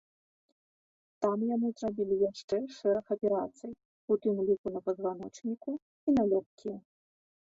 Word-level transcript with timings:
Там 1.23 1.37
яму 1.55 1.67
зрабілі 1.81 2.15
яшчэ 2.21 2.57
шэраг 2.77 3.05
аперацый, 3.17 3.71
у 4.15 4.19
тым 4.23 4.35
ліку 4.49 4.67
на 4.77 4.81
пазваночніку 4.87 5.71
і 5.77 6.09
на 6.17 6.23
лёгкія. 6.33 6.77